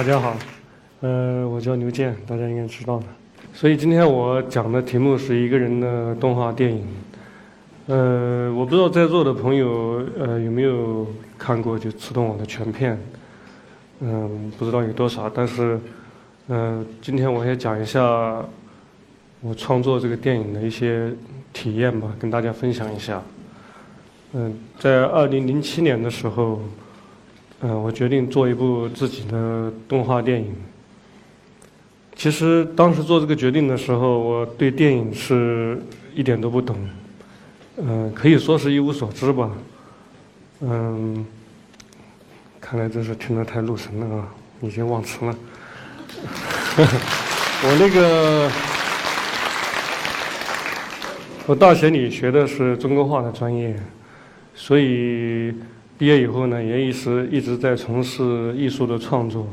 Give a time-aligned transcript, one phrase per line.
[0.00, 0.34] 大家好，
[1.00, 3.04] 呃，我叫刘健，大家应该知道的。
[3.52, 6.86] 所以今天我讲的题目是一个人的动画电影。
[7.86, 12.98] 呃，我不知道在座的朋友呃有没有看过就《刺痛我》的全片，
[14.00, 15.28] 嗯，不知道有多少。
[15.28, 15.78] 但是，
[16.48, 18.02] 嗯，今天我也讲一下
[19.42, 21.12] 我创作这个电影的一些
[21.52, 23.22] 体验吧，跟大家分享一下。
[24.32, 26.58] 嗯，在二零零七年的时候。
[27.62, 30.54] 嗯，我决定做一部自己的动画电影。
[32.16, 35.78] 其实当时做这个决定的时候，我对电影是
[36.14, 36.74] 一点都不懂，
[37.76, 39.50] 嗯，可以说是一无所知吧。
[40.60, 41.26] 嗯，
[42.60, 44.28] 看来真是听得太入神了啊，
[44.62, 45.36] 已经忘词了。
[47.62, 48.50] 我那个，
[51.46, 53.78] 我大学里学的是中国画的专业，
[54.54, 55.54] 所以。
[56.00, 59.46] 毕业以后呢，也一直一直在从事艺术的创作。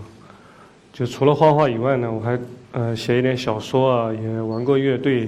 [0.94, 2.40] 就除了画画以外呢，我还
[2.72, 5.28] 呃写一点小说啊，也玩过乐队，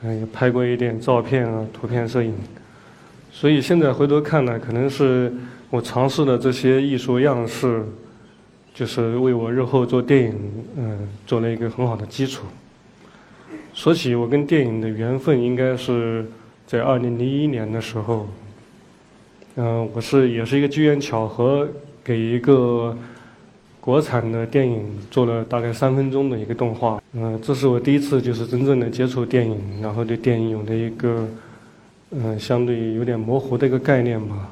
[0.00, 2.32] 嗯，也拍过一点照片啊，图片摄影。
[3.30, 5.30] 所以现在回头看呢，可能是
[5.68, 7.84] 我尝试的这些艺术样式，
[8.72, 10.34] 就是为我日后做电影
[10.78, 12.46] 嗯做了一个很好的基础。
[13.74, 16.24] 说起我跟电影的缘分，应该是
[16.66, 18.26] 在二零零一年的时候。
[19.58, 21.66] 嗯，我是也是一个机缘巧合，
[22.04, 22.94] 给一个
[23.80, 27.02] 国产的电影做了大概三分钟的一个动画。
[27.14, 31.26] 嗯，这是我第一次就是真正的接触电影，然后对电影有了一个
[32.10, 34.50] 嗯相对有点模糊的一个概念吧。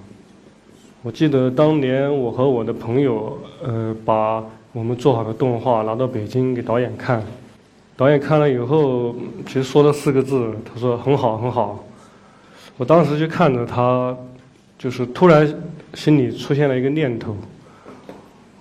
[1.02, 7.22] 我记得当年我和我的朋友呃把我们做好的动画拿到北京给导演看，
[7.94, 9.14] 导演看了以后
[9.46, 11.84] 其实说了四个字，他说很好很好。
[12.78, 14.16] 我当时就看着他。
[14.78, 15.46] 就是突然
[15.94, 17.36] 心里出现了一个念头，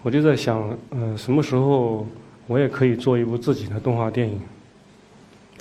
[0.01, 2.07] 我就在想，嗯，什么时候
[2.47, 4.39] 我也可以做一部自己的动画电影？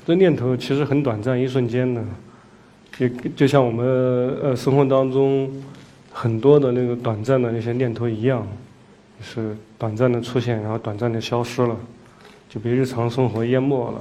[0.06, 2.04] 这念头其实很短暂，一瞬间的，
[2.96, 3.86] 就就像我们
[4.42, 5.50] 呃生活当中
[6.12, 8.46] 很多的那个短暂的那些念头一样，
[9.20, 11.76] 是短暂的出现，然后短暂的消失了，
[12.48, 14.00] 就被日常生活淹没了。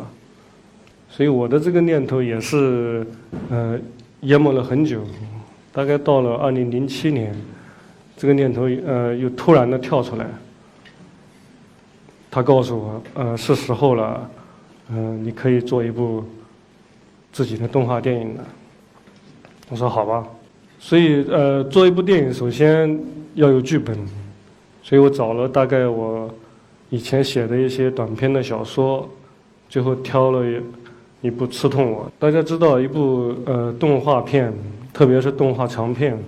[1.09, 3.05] 所以我的这个念头也是，
[3.49, 3.79] 呃，
[4.21, 5.03] 淹没了很久。
[5.73, 7.35] 大概到了二零零七年，
[8.17, 10.25] 这个念头呃又突然的跳出来。
[12.29, 14.29] 他告诉我，呃，是时候了，
[14.89, 16.23] 嗯，你可以做一部
[17.31, 18.43] 自己的动画电影了。
[19.69, 20.25] 我说好吧。
[20.79, 22.99] 所以呃，做一部电影首先
[23.35, 23.97] 要有剧本，
[24.81, 26.33] 所以我找了大概我
[26.89, 29.07] 以前写的一些短篇的小说，
[29.69, 30.43] 最后挑了
[31.21, 32.05] 一部《刺痛我》。
[32.19, 34.53] 大家知道一部呃动画片。
[34.93, 36.21] 特别是动画长片，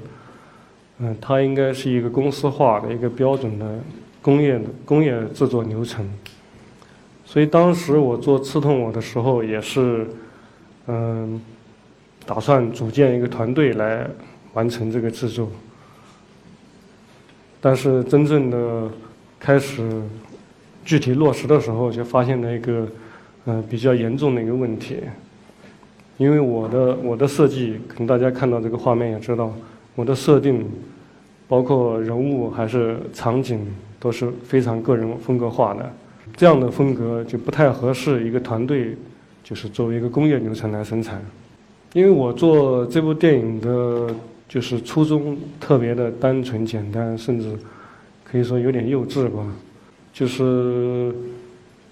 [1.00, 3.78] 嗯，它应该是一个公司化的一个标准的
[4.22, 6.10] 工业的工业制作流程。
[7.26, 10.08] 所以当时我做《刺痛我》的时候，也是，
[10.88, 11.42] 嗯，
[12.26, 14.08] 打算组建一个团队来
[14.54, 15.52] 完成这个制作。
[17.60, 18.90] 但是真正的
[19.38, 20.02] 开始
[20.86, 22.88] 具体落实的时候，就发现了一个
[23.46, 24.98] 嗯比较严重的一个问题。
[26.18, 29.54] 因为我的我的设计，可能大家看到这个画面也知道，
[29.96, 30.64] 我的设定，
[31.48, 33.60] 包括人物还是场景，
[34.00, 35.92] 都是非常个人风格化的。
[36.38, 38.96] 这样的风格就不太合适一个团队，
[39.44, 41.20] 就是作为一个工业流程来生产。
[41.94, 44.08] 因为我做这部电影的，
[44.48, 47.56] 就是初衷特别的单纯简单，甚至
[48.24, 49.44] 可以说有点幼稚吧。
[50.14, 51.14] 就是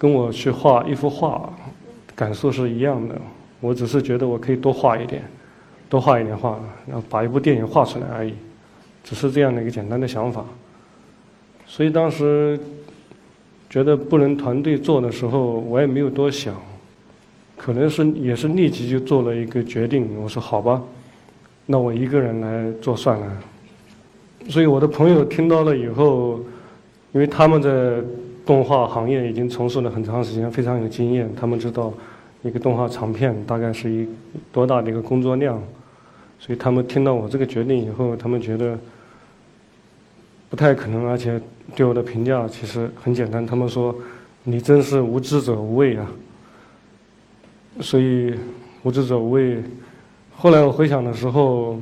[0.02, 1.48] 跟我去画一幅画，
[2.16, 3.14] 感受是一样的。
[3.60, 5.22] 我只是觉得我可以多画一点，
[5.88, 6.58] 多画一点画，
[6.88, 8.34] 然后把一部电影画出来而已，
[9.04, 10.44] 只是这样的一个简单的想法。
[11.68, 12.58] 所以当时
[13.70, 16.52] 觉得不能团队做的时候，我也没有多想，
[17.56, 20.20] 可能是也是立即就做了一个决定。
[20.20, 20.82] 我说好吧，
[21.64, 23.38] 那我一个人来做算了。
[24.48, 26.40] 所以我的朋友听到了以后，
[27.12, 28.02] 因为他们在
[28.44, 31.92] 动画行业已经从事了很长时间，非常有经验，他们知道。
[32.44, 34.04] 一个动画长片大概是一
[34.50, 35.62] 多大的一个工作量，
[36.40, 38.76] 所以他们听到我这个决定以后，他们觉得
[40.50, 41.40] 不太可能，而且
[41.76, 43.94] 对我的评价其实很简单，他们说
[44.42, 46.10] 你真是无知者无畏啊。
[47.80, 48.34] 所以
[48.82, 49.62] 无知者无畏。
[50.34, 51.78] 后来我回想的时候，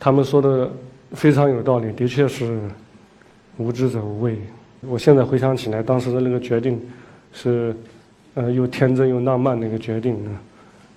[0.00, 0.72] 他们说的
[1.10, 2.58] 非常有道理，的确是
[3.58, 4.38] 无知者无畏。
[4.88, 6.80] 我现在回想起来，当时的那个决定
[7.32, 7.74] 是。
[8.34, 10.16] 呃，又天真又浪漫的一个决定，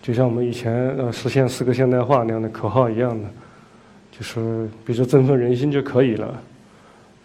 [0.01, 3.27] 就像我们以前呃实现四个现代化那样的口号一样的，
[4.09, 6.41] 就是比如说振奋人心就可以了。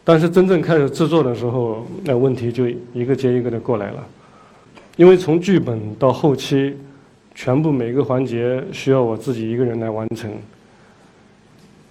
[0.03, 4.05] 但是真正开始制作的时候，那问题就一个接一个的过来了，
[4.97, 6.77] 因为从剧本到后期，
[7.37, 10.29] 全部每个环节需要我自己一个人来完成。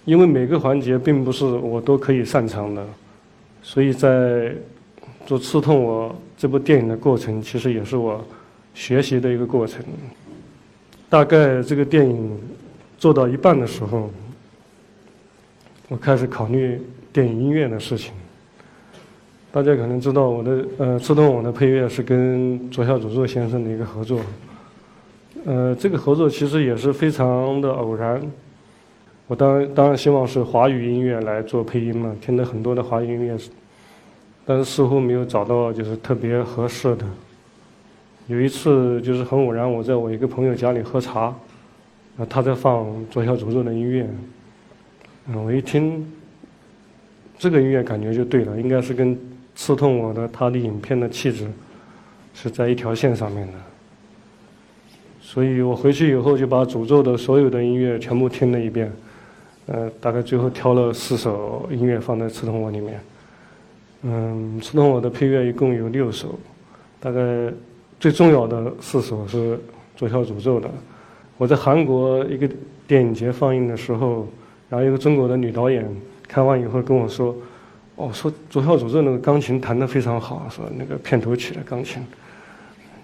[0.04, 2.86] 因为每个环节并不是我都可以擅长的，
[3.62, 4.52] 所以在
[5.26, 8.24] 做《刺痛我》这部电影的过程，其实也是我
[8.74, 9.84] 学习的一个过程。
[11.08, 12.38] 大概这个电影
[12.98, 14.10] 做到一半的时候，
[15.88, 16.80] 我开始考虑
[17.12, 18.12] 电影音乐的事情。
[19.52, 24.20] 大家可能知道，我的呃《刺痛我》的配乐是跟左小祖咒先生的一个合作。
[25.44, 28.22] 呃，这个合作其实也是非常的偶然。
[29.30, 33.38] 我当然当然希望是华语音乐来做配音嘛，听了很多的华语音乐，
[34.44, 37.06] 但是似乎没有找到就是特别合适的。
[38.26, 41.32] 有一次就是很偶然，我在我一个朋友家里喝茶，
[42.18, 44.04] 啊，他在放左小诅咒的音乐，
[45.28, 46.04] 嗯，我一听，
[47.38, 49.16] 这个音乐感觉就对了，应该是跟
[49.54, 51.46] 刺痛我的他的影片的气质
[52.34, 53.52] 是在一条线上面的。
[55.20, 58.90] 所以我回去以后就把诅咒的所有的音乐全部听了一遍。
[59.72, 63.00] 呃，大概最后挑了四首音乐放在《刺痛我》里面。
[64.02, 66.36] 嗯，《刺痛我》的配乐一共有六首，
[66.98, 67.20] 大概
[68.00, 69.60] 最重要的四首是
[69.94, 70.68] 左小诅咒的。
[71.38, 72.50] 我在韩国一个
[72.88, 74.26] 电影节放映的时候，
[74.68, 75.88] 然后一个中国的女导演
[76.26, 77.32] 看完以后跟我说
[77.94, 82.02] ：“哦，说左小诅咒那个钢琴弹得非常好，说那个片头曲的钢琴。”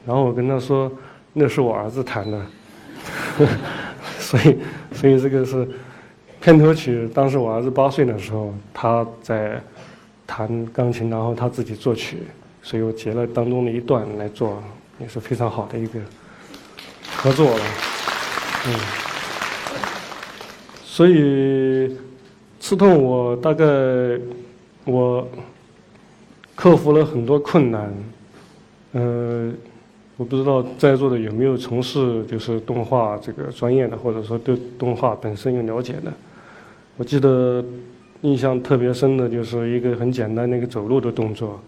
[0.05, 0.91] 然后我跟她说
[1.33, 2.45] ：“那是我儿子弹的。
[4.19, 4.57] ”所以，
[4.93, 5.65] 所以这个是。
[6.47, 9.61] 片头曲，当时我儿子八岁的时候，他在
[10.25, 12.19] 弹钢琴，然后他自己作曲，
[12.63, 14.63] 所以我截了当中的一段来做，
[15.01, 15.99] 也是非常好的一个
[17.17, 17.65] 合作了。
[18.69, 18.79] 嗯，
[20.85, 21.97] 所以
[22.61, 23.65] 刺痛我，大概
[24.85, 25.27] 我
[26.55, 27.93] 克服了很多困难。
[28.93, 29.53] 呃，
[30.17, 36.13] 我不知道在座的有没有从事就是动画这个专业的，或者说对动画本身有了解的。
[36.97, 37.65] 我记得
[38.23, 41.61] 印象特别深的就是一个很简单的一个走路的动作，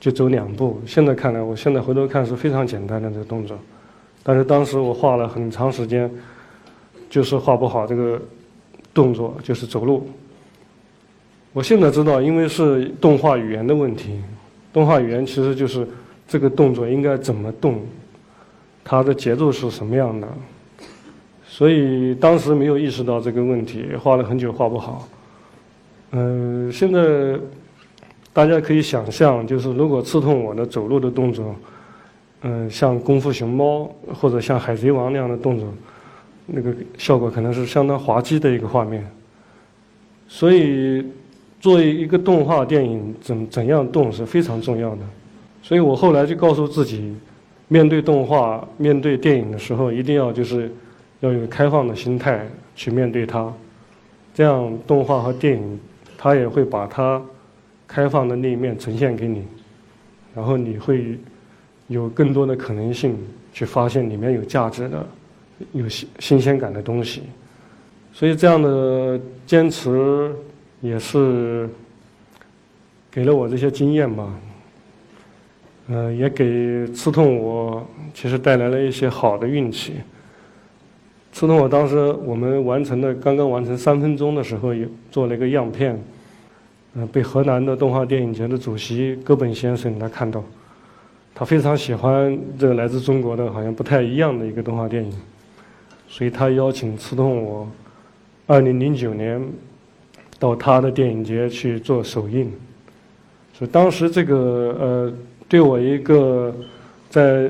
[0.00, 0.80] 就走两步。
[0.84, 3.56] 现在看来，我现在回头看是非常简单的这个动作，
[4.22, 6.10] 但是当时我画了很长时间，
[7.08, 8.20] 就是画不好这个
[8.92, 10.08] 动作，就是走路。
[11.52, 14.20] 我现在知道，因为是动画语言的问题，
[14.72, 15.86] 动画语言其实就是
[16.26, 17.80] 这个动作应该怎么动，
[18.84, 20.28] 它的节奏是什么样的。
[21.58, 25.08] 所以当时没有意识到这个问题，画了很久画不好。
[26.12, 27.36] 嗯，现在
[28.32, 31.56] 大家可以想象，就是如果刺痛我的走路的动作，
[32.42, 35.66] 嗯，像功夫熊猫或者像海贼王那样的动作，
[36.46, 39.04] 那个效果可能是相当滑稽的一个画面。
[40.28, 41.04] 所以，
[41.60, 45.00] 作为一个动画电影，怎怎样动是非常重要的。
[45.60, 47.16] 所以我后来就告诉自己，
[47.66, 50.70] 面对动画、面对电影的时候，一定要就是。
[51.20, 53.52] 要有开放的心态去面对它，
[54.32, 55.80] 这样动画和电影，
[56.16, 57.20] 它也会把它
[57.86, 59.44] 开放的那一面呈现给你，
[60.34, 61.18] 然后你会
[61.88, 63.16] 有更多的可能性
[63.52, 65.06] 去发现里面有价值的、
[65.72, 67.22] 有新新鲜感的东西。
[68.12, 70.32] 所以这样的坚持
[70.80, 71.68] 也是
[73.10, 74.32] 给了我这些经验吧，
[75.88, 79.94] 嗯，也给刺痛我其实带来了一些好的运气。
[81.38, 85.96] 刺痛我当时我们完成的刚刚完成三分钟的时候，也做了一个样片，
[86.94, 90.42] 嗯，被河南的动画电影节的主席戈本先生他看到，
[91.36, 95.12] 他非常喜欢这个来自中国的好像不太一样的一个动画电影，
[96.08, 97.68] 所以他邀请刺痛我，
[98.48, 99.40] 二零零九年
[100.40, 102.50] 到他的电影节去做首映，
[103.54, 105.12] 所以当时这个呃，
[105.48, 106.52] 对我一个
[107.08, 107.48] 在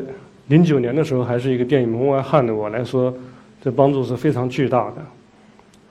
[0.49, 3.15] 零九年的时候还是一个电影门外汉的我来说。
[3.61, 4.97] 这帮助是非常巨大的。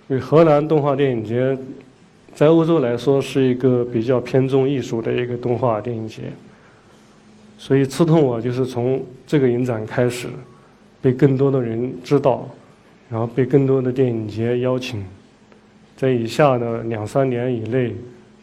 [0.09, 1.57] 因为荷兰动画电影节
[2.33, 6.31] 在欧洲来说是一个比较偏重艺术的一个动画电影节，
[7.57, 10.29] 所以刺痛我就是从这个影展开始，
[11.01, 12.47] 被更多的人知道，
[13.09, 15.03] 然后被更多的电影节邀请，
[15.97, 17.93] 在以下的两三年以内，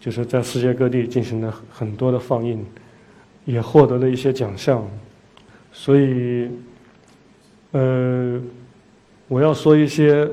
[0.01, 2.63] 就是在世界各地进行了很多的放映，
[3.47, 4.87] 也获得了一些奖项，
[5.73, 6.51] 所以，
[7.71, 8.39] 呃。
[9.29, 10.29] 我要说一些，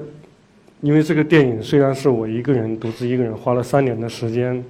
[0.82, 4.64] 因为这个电影虽然是我一个人独自一个人花了三年的时间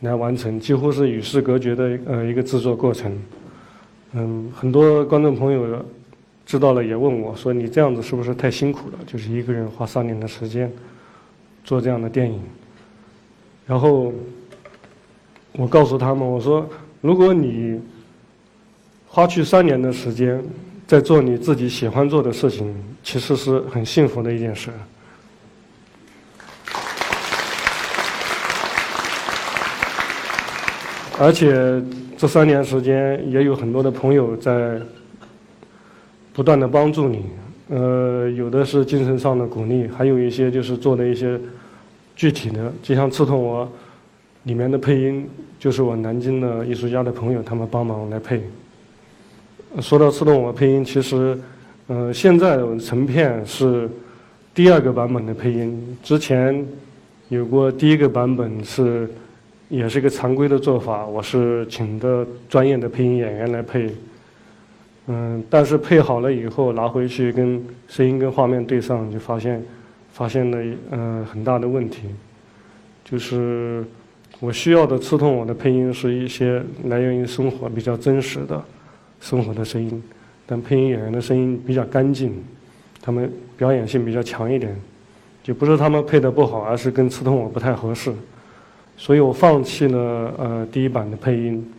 [0.00, 3.16] 来完成，几乎是与世隔绝的呃一个制作过程。
[4.12, 5.84] 嗯，很多观众朋友
[6.46, 8.98] 知道了也问我说：“你这样子是不是太辛苦了？
[9.06, 10.70] 就是一个人花三年的时间
[11.64, 12.40] 做这样的电影。”
[13.66, 14.12] 然后
[15.52, 16.68] 我告诉他们，我说，
[17.00, 17.80] 如果你
[19.06, 20.42] 花去三年的时间
[20.90, 24.70] 在做你自己喜欢做的事情，其实是很幸福的一件事。
[31.16, 31.80] 而且
[32.18, 34.80] 这三年时间也有很多的朋友在
[36.32, 37.24] 不断的帮助你，
[37.68, 41.38] 呃，有的是精神上的鼓励，还有一些就是做的一些
[42.16, 43.70] 具体的，就像刺痛我
[44.42, 48.42] 里面的配音，就是我南京的艺术家的朋友他们帮忙来配。
[49.80, 51.38] 说到刺痛我配音，其实，
[51.86, 53.88] 呃，现在成片是
[54.54, 56.66] 第二个版本的配音，之前
[57.28, 59.08] 有过第一个版本是。
[59.70, 63.88] 也是一个常规的做法，我是请的专业的配音演员来配，
[65.06, 69.62] 嗯，但是配好了以后拿回去跟声音跟画面对上，就发现
[70.12, 70.58] 发现了
[70.90, 72.00] 嗯很大的问题，
[73.04, 73.84] 就是
[74.40, 78.60] 我需要的刺痛我的配音是一些来源于生活比较真实的
[79.20, 80.02] 生活的声音，
[80.46, 82.32] 但配音演员的声音比较干净，
[83.00, 84.74] 他们表演性比较强一点，
[85.42, 88.12] 就不是他们配的不好，而是跟刺痛我不太合适。
[88.96, 91.72] 所以我放弃了呃第一版的配音，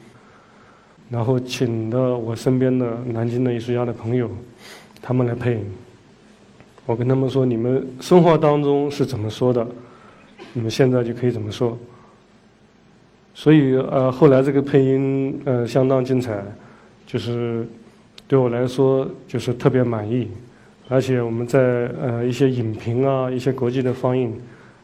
[1.10, 4.30] 然后请的我身边的南京的艺术家的朋友，
[5.02, 5.66] 他们来配音。
[6.88, 9.66] 我跟他们说：你们生活当中是怎么说的，
[10.54, 11.78] 你们现在就可以怎么说。
[13.36, 16.44] 所以呃后来这个配音呃相当精彩，
[17.12, 17.68] 就是
[18.26, 20.30] 对我来说就是特别满意，
[20.88, 24.34] 而且我们在呃一些影评啊一些国际的放映。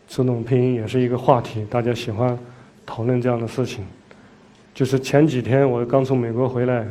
[0.09, 2.37] 自动配音也是一个话题，大家喜欢
[2.85, 3.83] 讨论这样的事情。
[4.73, 6.87] 就是前几天我刚从美国回来，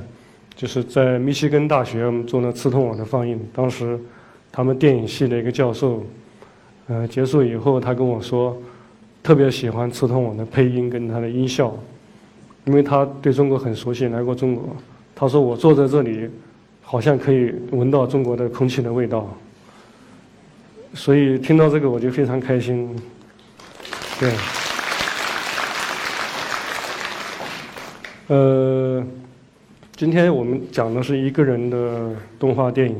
[0.54, 3.40] 就是在密西根大学我们做了刺痛我的放映。
[3.54, 3.98] 当时
[4.52, 6.04] 他们电影系的一个教授，
[6.88, 8.54] 呃，结束以后他跟我说，
[9.22, 11.74] 特别喜欢刺痛我的配音跟他的音效，
[12.66, 14.76] 因为他对中国很熟悉，来过中国。
[15.18, 16.28] 他说我坐在这里，
[16.82, 19.26] 好像可以闻到中国的空气的味道。
[20.92, 22.94] 所以听到这个我就非常开心，
[24.20, 24.30] 对。
[28.26, 29.02] 呃，
[29.96, 32.96] 今天我们讲的是一个人的动画电影，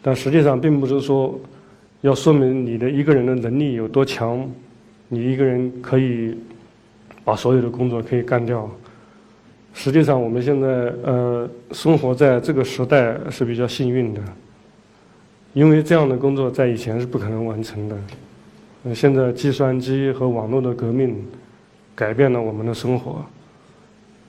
[0.00, 1.36] 但实际上并不是说
[2.02, 4.48] 要说明你的一个人的能力有多强，
[5.08, 6.38] 你一个人可以
[7.24, 8.70] 把所有的工作可以干掉。
[9.74, 10.68] 实际上我们现在
[11.02, 14.20] 呃生活在这个时代是比较幸运的。
[15.54, 21.14] 因为这样的工作在以前是不可能完成的，现在计算机和网络的革命
[21.94, 23.22] 改变了我们的生活，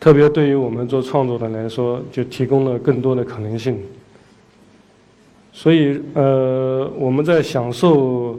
[0.02, 3.80] 特别对于我们做创作的来说，就提供了更多的可能性。
[5.54, 8.38] 所以，呃，我们在享受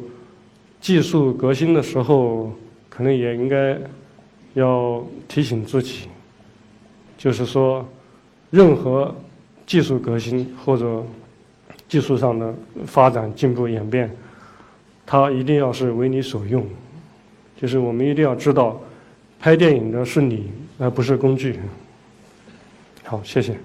[0.78, 2.52] 技术革新的时候，
[2.90, 3.78] 可能也应该
[4.52, 6.08] 要提醒自己，
[7.24, 7.82] 就是说，
[8.50, 9.16] 任何
[9.66, 11.02] 技术革新或者
[11.88, 12.54] 技术上的
[12.84, 14.14] 发展、进步、演变，
[15.06, 16.62] 它一定要是为你所用。
[17.58, 18.78] 就是我们一定要知道，
[19.40, 21.58] 拍电影的是你，而不是工具。
[23.04, 23.56] 好，谢谢。